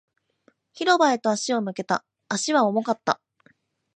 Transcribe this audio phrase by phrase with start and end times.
[0.73, 2.03] 広場へと足を向けた。
[2.27, 3.21] 足は重かった。